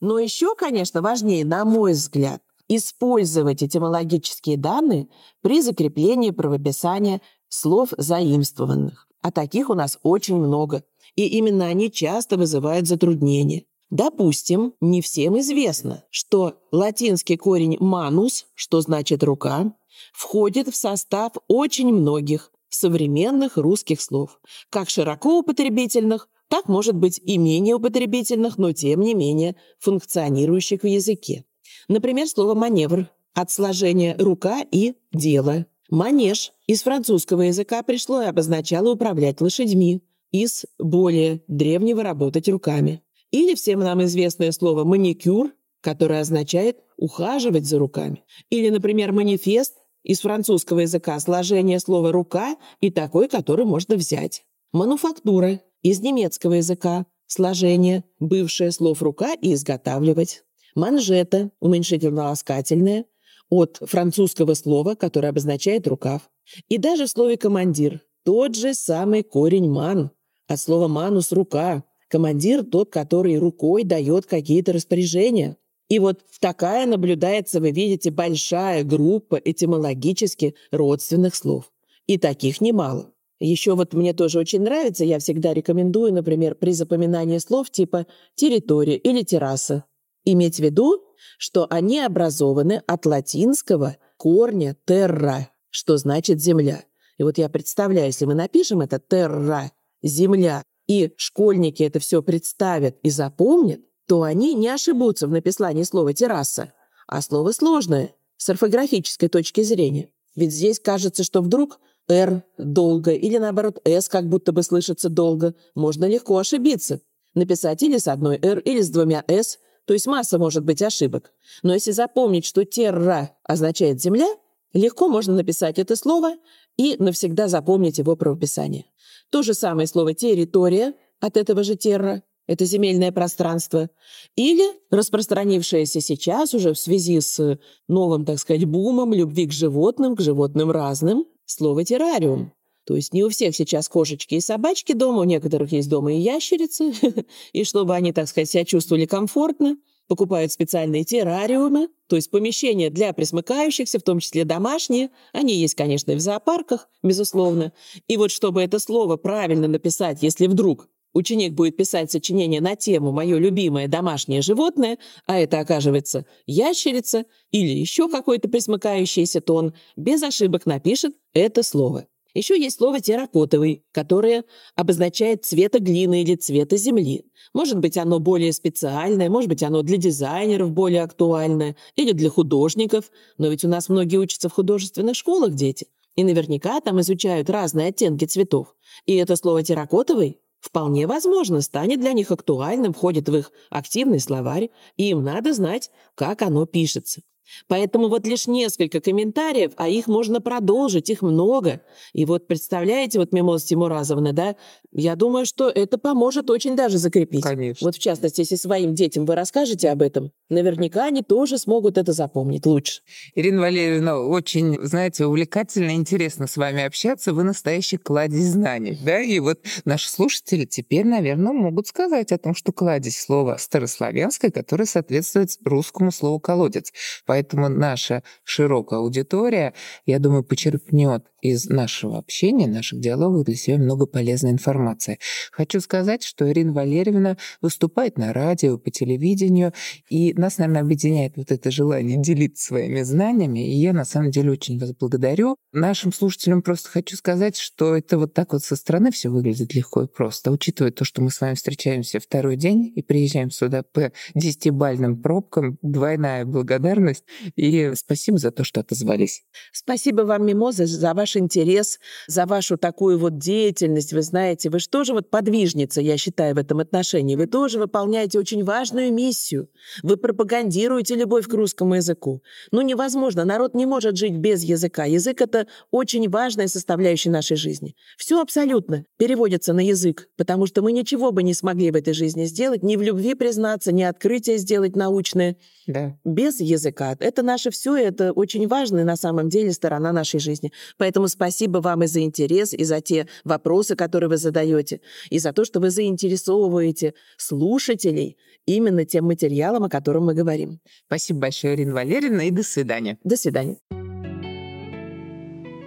Но 0.00 0.18
еще, 0.18 0.54
конечно, 0.54 1.02
важнее, 1.02 1.44
на 1.44 1.64
мой 1.64 1.92
взгляд, 1.92 2.42
использовать 2.68 3.62
этимологические 3.62 4.56
данные 4.56 5.08
при 5.42 5.60
закреплении 5.60 6.30
правописания 6.30 7.20
слов 7.48 7.92
заимствованных. 7.96 9.08
А 9.22 9.32
таких 9.32 9.70
у 9.70 9.74
нас 9.74 9.98
очень 10.02 10.36
много, 10.36 10.84
и 11.16 11.26
именно 11.26 11.66
они 11.66 11.90
часто 11.90 12.36
вызывают 12.36 12.86
затруднения. 12.86 13.64
Допустим, 13.90 14.74
не 14.80 15.02
всем 15.02 15.38
известно, 15.40 16.04
что 16.10 16.54
латинский 16.70 17.36
корень 17.36 17.76
«manus», 17.76 18.44
что 18.54 18.80
значит 18.80 19.24
«рука», 19.24 19.74
входит 20.12 20.68
в 20.68 20.76
состав 20.76 21.32
очень 21.48 21.92
многих 21.92 22.52
современных 22.68 23.56
русских 23.56 24.00
слов, 24.00 24.40
как 24.70 24.88
широко 24.88 25.40
употребительных, 25.40 26.28
так, 26.50 26.68
может 26.68 26.96
быть, 26.96 27.20
и 27.24 27.38
менее 27.38 27.76
употребительных, 27.76 28.58
но 28.58 28.72
тем 28.72 29.00
не 29.02 29.14
менее 29.14 29.54
функционирующих 29.78 30.82
в 30.82 30.86
языке. 30.86 31.44
Например, 31.86 32.26
слово 32.26 32.54
«маневр» 32.54 33.08
от 33.34 33.52
сложения 33.52 34.16
«рука» 34.18 34.66
и 34.68 34.94
«дело». 35.12 35.66
«Манеж» 35.90 36.52
из 36.66 36.82
французского 36.82 37.42
языка 37.42 37.84
пришло 37.84 38.20
и 38.22 38.26
обозначало 38.26 38.92
управлять 38.92 39.40
лошадьми, 39.40 40.02
из 40.32 40.64
более 40.78 41.42
древнего 41.46 42.02
работать 42.02 42.48
руками. 42.48 43.02
Или 43.30 43.54
всем 43.54 43.80
нам 43.80 44.02
известное 44.02 44.50
слово 44.50 44.82
«маникюр», 44.82 45.52
которое 45.80 46.20
означает 46.20 46.78
«ухаживать 46.96 47.64
за 47.64 47.78
руками». 47.78 48.24
Или, 48.50 48.70
например, 48.70 49.12
«манифест» 49.12 49.74
из 50.02 50.20
французского 50.20 50.80
языка 50.80 51.18
сложение 51.20 51.78
слова 51.78 52.10
«рука» 52.10 52.56
и 52.80 52.90
такой, 52.90 53.28
который 53.28 53.64
можно 53.64 53.94
взять. 53.94 54.44
«Мануфактура» 54.72 55.60
из 55.82 56.00
немецкого 56.00 56.54
языка 56.54 57.06
сложение, 57.26 58.04
бывшее 58.18 58.72
слов 58.72 59.02
«рука» 59.02 59.34
и 59.34 59.54
«изготавливать». 59.54 60.44
«Манжета» 60.74 61.50
уменьшительно-ласкательное 61.60 63.06
от 63.48 63.78
французского 63.80 64.54
слова, 64.54 64.94
которое 64.94 65.28
обозначает 65.28 65.86
рукав. 65.88 66.30
И 66.68 66.78
даже 66.78 67.06
в 67.06 67.10
слове 67.10 67.36
«командир» 67.36 68.00
тот 68.24 68.54
же 68.54 68.74
самый 68.74 69.22
корень 69.22 69.70
«ман», 69.70 70.10
от 70.46 70.60
слова 70.60 70.88
«манус»— 70.88 71.32
«рука». 71.32 71.84
Командир— 72.08 72.64
тот, 72.72 72.90
который 72.90 73.38
рукой 73.38 73.84
дает 73.84 74.26
какие-то 74.26 74.72
распоряжения. 74.72 75.56
И 75.88 76.00
вот 76.00 76.20
такая 76.40 76.86
наблюдается, 76.86 77.60
вы 77.60 77.70
видите, 77.70 78.10
большая 78.10 78.82
группа 78.82 79.36
этимологически 79.36 80.56
родственных 80.72 81.36
слов. 81.36 81.72
И 82.06 82.18
таких 82.18 82.60
немало. 82.60 83.12
Еще 83.40 83.74
вот 83.74 83.94
мне 83.94 84.12
тоже 84.12 84.38
очень 84.38 84.60
нравится, 84.60 85.02
я 85.02 85.18
всегда 85.18 85.54
рекомендую, 85.54 86.12
например, 86.12 86.54
при 86.54 86.72
запоминании 86.72 87.38
слов 87.38 87.70
типа 87.70 88.06
«территория» 88.34 88.98
или 88.98 89.22
«терраса», 89.22 89.84
иметь 90.26 90.56
в 90.56 90.60
виду, 90.60 91.02
что 91.38 91.66
они 91.70 92.00
образованы 92.00 92.82
от 92.86 93.06
латинского 93.06 93.96
корня 94.18 94.76
«terra», 94.86 95.46
что 95.70 95.96
значит 95.96 96.40
«земля». 96.42 96.84
И 97.16 97.22
вот 97.22 97.38
я 97.38 97.48
представляю, 97.48 98.08
если 98.08 98.26
мы 98.26 98.34
напишем 98.34 98.82
это 98.82 98.96
«terra», 98.96 99.70
земля, 100.02 100.62
и 100.86 101.14
школьники 101.16 101.82
это 101.82 101.98
все 101.98 102.22
представят 102.22 102.98
и 103.02 103.08
запомнят, 103.08 103.80
то 104.06 104.22
они 104.22 104.52
не 104.52 104.68
ошибутся 104.68 105.26
в 105.26 105.30
написании 105.30 105.84
слова 105.84 106.12
«терраса», 106.12 106.74
а 107.06 107.22
слово 107.22 107.52
сложное 107.52 108.14
с 108.36 108.50
орфографической 108.50 109.30
точки 109.30 109.62
зрения. 109.62 110.10
Ведь 110.36 110.52
здесь 110.52 110.78
кажется, 110.78 111.24
что 111.24 111.40
вдруг 111.40 111.80
«р» 112.10 112.42
долго 112.58 113.12
или, 113.12 113.38
наоборот, 113.38 113.80
«с» 113.84 114.08
как 114.08 114.28
будто 114.28 114.52
бы 114.52 114.62
слышится 114.62 115.08
долго. 115.08 115.54
Можно 115.74 116.06
легко 116.06 116.36
ошибиться. 116.36 117.00
Написать 117.34 117.82
или 117.82 117.98
с 117.98 118.08
одной 118.08 118.38
«р», 118.42 118.58
или 118.58 118.80
с 118.80 118.90
двумя 118.90 119.24
«с», 119.28 119.58
то 119.86 119.94
есть 119.94 120.06
масса 120.06 120.38
может 120.38 120.64
быть 120.64 120.82
ошибок. 120.82 121.32
Но 121.62 121.72
если 121.74 121.92
запомнить, 121.92 122.44
что 122.44 122.64
«терра» 122.64 123.30
означает 123.44 124.00
«земля», 124.00 124.28
легко 124.72 125.08
можно 125.08 125.34
написать 125.34 125.78
это 125.78 125.96
слово 125.96 126.34
и 126.76 126.96
навсегда 126.98 127.48
запомнить 127.48 127.98
его 127.98 128.16
правописание. 128.16 128.86
То 129.30 129.42
же 129.42 129.54
самое 129.54 129.86
слово 129.86 130.14
«территория» 130.14 130.94
от 131.20 131.36
этого 131.36 131.62
же 131.62 131.76
«терра»— 131.76 132.22
это 132.46 132.64
земельное 132.64 133.12
пространство. 133.12 133.90
Или 134.34 134.64
распространившееся 134.90 136.00
сейчас 136.00 136.54
уже 136.54 136.72
в 136.72 136.78
связи 136.78 137.20
с 137.20 137.58
новым, 137.86 138.24
так 138.24 138.38
сказать, 138.38 138.64
бумом 138.64 139.12
любви 139.12 139.46
к 139.46 139.52
животным, 139.52 140.16
к 140.16 140.20
животным 140.20 140.70
разным, 140.70 141.26
слово 141.50 141.84
«террариум». 141.84 142.52
То 142.84 142.96
есть 142.96 143.12
не 143.12 143.22
у 143.22 143.28
всех 143.28 143.54
сейчас 143.54 143.88
кошечки 143.88 144.34
и 144.34 144.40
собачки 144.40 144.92
дома, 144.92 145.20
у 145.20 145.24
некоторых 145.24 145.70
есть 145.72 145.88
дома 145.88 146.12
и 146.12 146.18
ящерицы. 146.18 146.92
И 147.52 147.64
чтобы 147.64 147.94
они, 147.94 148.12
так 148.12 148.26
сказать, 148.26 148.50
себя 148.50 148.64
чувствовали 148.64 149.06
комфортно, 149.06 149.76
покупают 150.08 150.50
специальные 150.50 151.04
террариумы, 151.04 151.88
то 152.08 152.16
есть 152.16 152.30
помещения 152.30 152.90
для 152.90 153.12
присмыкающихся, 153.12 154.00
в 154.00 154.02
том 154.02 154.18
числе 154.18 154.44
домашние. 154.44 155.10
Они 155.32 155.54
есть, 155.54 155.76
конечно, 155.76 156.10
и 156.10 156.16
в 156.16 156.20
зоопарках, 156.20 156.88
безусловно. 157.02 157.72
И 158.08 158.16
вот 158.16 158.32
чтобы 158.32 158.62
это 158.62 158.80
слово 158.80 159.16
правильно 159.16 159.68
написать, 159.68 160.20
если 160.22 160.48
вдруг 160.48 160.88
ученик 161.12 161.52
будет 161.52 161.76
писать 161.76 162.10
сочинение 162.10 162.60
на 162.60 162.76
тему 162.76 163.12
«Мое 163.12 163.38
любимое 163.38 163.88
домашнее 163.88 164.42
животное», 164.42 164.98
а 165.26 165.38
это, 165.38 165.60
оказывается, 165.60 166.26
ящерица 166.46 167.24
или 167.50 167.68
еще 167.68 168.08
какой-то 168.08 168.48
присмыкающийся, 168.48 169.40
то 169.40 169.54
он 169.54 169.74
без 169.96 170.22
ошибок 170.22 170.66
напишет 170.66 171.14
это 171.32 171.62
слово. 171.62 172.06
Еще 172.32 172.60
есть 172.60 172.78
слово 172.78 173.00
терракотовый, 173.00 173.84
которое 173.90 174.44
обозначает 174.76 175.44
цвета 175.44 175.80
глины 175.80 176.22
или 176.22 176.36
цвета 176.36 176.76
земли. 176.76 177.24
Может 177.52 177.78
быть, 177.78 177.96
оно 177.96 178.20
более 178.20 178.52
специальное, 178.52 179.28
может 179.28 179.48
быть, 179.48 179.64
оно 179.64 179.82
для 179.82 179.96
дизайнеров 179.96 180.70
более 180.70 181.02
актуальное 181.02 181.76
или 181.96 182.12
для 182.12 182.30
художников. 182.30 183.10
Но 183.36 183.48
ведь 183.48 183.64
у 183.64 183.68
нас 183.68 183.88
многие 183.88 184.18
учатся 184.18 184.48
в 184.48 184.52
художественных 184.52 185.16
школах 185.16 185.54
дети. 185.54 185.88
И 186.14 186.22
наверняка 186.22 186.80
там 186.80 187.00
изучают 187.00 187.50
разные 187.50 187.88
оттенки 187.88 188.26
цветов. 188.26 188.76
И 189.06 189.14
это 189.16 189.34
слово 189.34 189.64
терракотовый 189.64 190.38
вполне 190.60 191.06
возможно 191.06 191.60
станет 191.60 192.00
для 192.00 192.12
них 192.12 192.30
актуальным, 192.30 192.92
входит 192.92 193.28
в 193.28 193.36
их 193.36 193.50
активный 193.70 194.20
словарь, 194.20 194.70
и 194.96 195.10
им 195.10 195.24
надо 195.24 195.52
знать, 195.52 195.90
как 196.14 196.42
оно 196.42 196.66
пишется. 196.66 197.22
Поэтому 197.68 198.08
вот 198.08 198.26
лишь 198.26 198.46
несколько 198.46 199.00
комментариев, 199.00 199.72
а 199.76 199.88
их 199.88 200.06
можно 200.06 200.40
продолжить, 200.40 201.10
их 201.10 201.22
много. 201.22 201.80
И 202.12 202.24
вот 202.24 202.46
представляете, 202.46 203.18
вот 203.18 203.32
Мимоза 203.32 203.66
Тимуразовна, 203.66 204.32
да, 204.32 204.56
я 204.92 205.16
думаю, 205.16 205.46
что 205.46 205.68
это 205.68 205.98
поможет 205.98 206.50
очень 206.50 206.76
даже 206.76 206.98
закрепить. 206.98 207.42
Конечно. 207.42 207.84
Вот 207.84 207.96
в 207.96 207.98
частности, 207.98 208.40
если 208.40 208.56
своим 208.56 208.94
детям 208.94 209.24
вы 209.24 209.34
расскажете 209.34 209.90
об 209.90 210.02
этом, 210.02 210.32
наверняка 210.48 211.06
они 211.06 211.22
тоже 211.22 211.58
смогут 211.58 211.98
это 211.98 212.12
запомнить 212.12 212.66
лучше. 212.66 213.02
Ирина 213.34 213.60
Валерьевна, 213.60 214.18
очень, 214.18 214.80
знаете, 214.82 215.26
увлекательно 215.26 215.90
и 215.90 215.94
интересно 215.94 216.46
с 216.46 216.56
вами 216.56 216.84
общаться. 216.84 217.32
Вы 217.32 217.44
настоящий 217.44 217.96
кладезь 217.96 218.50
знаний, 218.50 218.98
да? 219.04 219.20
И 219.20 219.38
вот 219.38 219.60
наши 219.84 220.08
слушатели 220.08 220.64
теперь, 220.64 221.06
наверное, 221.06 221.52
могут 221.52 221.86
сказать 221.86 222.32
о 222.32 222.38
том, 222.38 222.54
что 222.54 222.72
кладезь 222.72 223.18
слово 223.18 223.56
старославянское, 223.58 224.50
которое 224.50 224.86
соответствует 224.86 225.50
русскому 225.64 226.10
слову 226.10 226.40
«колодец». 226.40 226.92
Поэтому 227.26 227.39
Поэтому 227.40 227.70
наша 227.70 228.22
широкая 228.44 228.98
аудитория, 228.98 229.72
я 230.04 230.18
думаю, 230.18 230.44
почерпнет 230.44 231.24
из 231.40 231.70
нашего 231.70 232.18
общения, 232.18 232.66
наших 232.66 233.00
диалогов 233.00 233.46
для 233.46 233.54
себя 233.54 233.78
много 233.78 234.04
полезной 234.04 234.50
информации. 234.50 235.18
Хочу 235.52 235.80
сказать, 235.80 236.22
что 236.22 236.50
Ирина 236.50 236.74
Валерьевна 236.74 237.38
выступает 237.62 238.18
на 238.18 238.34
радио, 238.34 238.76
по 238.76 238.90
телевидению, 238.90 239.72
и 240.10 240.34
нас, 240.34 240.58
наверное, 240.58 240.82
объединяет 240.82 241.38
вот 241.38 241.50
это 241.50 241.70
желание 241.70 242.20
делиться 242.20 242.66
своими 242.66 243.00
знаниями, 243.00 243.66
и 243.66 243.74
я 243.76 243.94
на 243.94 244.04
самом 244.04 244.30
деле 244.30 244.50
очень 244.50 244.78
вас 244.78 244.92
благодарю. 244.92 245.56
Нашим 245.72 246.12
слушателям 246.12 246.60
просто 246.60 246.90
хочу 246.90 247.16
сказать, 247.16 247.56
что 247.56 247.96
это 247.96 248.18
вот 248.18 248.34
так 248.34 248.52
вот 248.52 248.62
со 248.62 248.76
стороны 248.76 249.10
все 249.12 249.30
выглядит 249.30 249.74
легко 249.74 250.02
и 250.02 250.06
просто. 250.06 250.50
Учитывая 250.50 250.90
то, 250.90 251.06
что 251.06 251.22
мы 251.22 251.30
с 251.30 251.40
вами 251.40 251.54
встречаемся 251.54 252.20
второй 252.20 252.56
день 252.56 252.92
и 252.94 253.02
приезжаем 253.02 253.50
сюда 253.50 253.82
по 253.82 254.12
десятибальным 254.34 255.22
пробкам, 255.22 255.78
двойная 255.80 256.44
благодарность 256.44 257.19
И 257.56 257.92
спасибо 257.94 258.38
за 258.38 258.50
то, 258.50 258.64
что 258.64 258.80
отозвались. 258.80 259.42
Спасибо 259.72 260.22
вам, 260.22 260.46
Мимоза, 260.46 260.86
за 260.86 261.14
ваш 261.14 261.36
интерес, 261.36 261.98
за 262.26 262.46
вашу 262.46 262.76
такую 262.76 263.18
вот 263.18 263.38
деятельность. 263.38 264.12
Вы 264.12 264.22
знаете, 264.22 264.70
вы 264.70 264.78
же 264.78 264.88
тоже 264.88 265.12
вот 265.12 265.30
подвижница, 265.30 266.00
я 266.00 266.16
считаю, 266.16 266.54
в 266.54 266.58
этом 266.58 266.80
отношении. 266.80 267.36
Вы 267.36 267.46
тоже 267.46 267.78
выполняете 267.78 268.38
очень 268.38 268.64
важную 268.64 269.12
миссию. 269.12 269.68
Вы 270.02 270.16
пропагандируете 270.16 271.14
любовь 271.14 271.46
к 271.46 271.54
русскому 271.54 271.94
языку. 271.96 272.42
Ну, 272.70 272.82
невозможно. 272.82 273.44
Народ 273.44 273.74
не 273.74 273.86
может 273.86 274.16
жить 274.16 274.36
без 274.36 274.62
языка. 274.62 275.04
Язык— 275.04 275.40
это 275.42 275.66
очень 275.90 276.28
важная 276.28 276.68
составляющая 276.68 277.30
нашей 277.30 277.56
жизни. 277.56 277.94
Все 278.16 278.40
абсолютно 278.40 279.04
переводится 279.16 279.72
на 279.72 279.80
язык, 279.80 280.28
потому 280.36 280.66
что 280.66 280.82
мы 280.82 280.92
ничего 280.92 281.32
бы 281.32 281.42
не 281.42 281.54
смогли 281.54 281.90
в 281.90 281.96
этой 281.96 282.14
жизни 282.14 282.44
сделать, 282.44 282.82
ни 282.82 282.96
в 282.96 283.02
любви 283.02 283.34
признаться, 283.34 283.92
ни 283.92 284.02
открытие 284.02 284.58
сделать 284.58 284.96
научное 284.96 285.56
да. 285.86 286.18
без 286.24 286.60
языка. 286.60 287.09
Это 287.20 287.42
наше 287.42 287.70
все, 287.70 287.96
это 287.96 288.32
очень 288.32 288.68
важная 288.68 289.04
на 289.04 289.16
самом 289.16 289.48
деле 289.48 289.72
сторона 289.72 290.12
нашей 290.12 290.40
жизни. 290.40 290.72
Поэтому 290.96 291.28
спасибо 291.28 291.78
вам 291.78 292.04
и 292.04 292.06
за 292.06 292.20
интерес, 292.20 292.72
и 292.72 292.84
за 292.84 293.00
те 293.00 293.26
вопросы, 293.44 293.96
которые 293.96 294.30
вы 294.30 294.36
задаете, 294.36 295.00
и 295.30 295.38
за 295.38 295.52
то, 295.52 295.64
что 295.64 295.80
вы 295.80 295.90
заинтересовываете 295.90 297.14
слушателей 297.36 298.36
именно 298.66 299.04
тем 299.04 299.24
материалом, 299.24 299.84
о 299.84 299.88
котором 299.88 300.26
мы 300.26 300.34
говорим. 300.34 300.80
Спасибо 301.06 301.40
большое, 301.40 301.74
Ирина 301.74 301.94
Валерьевна, 301.94 302.44
и 302.44 302.50
до 302.50 302.62
свидания. 302.62 303.18
До 303.24 303.36
свидания. 303.36 303.99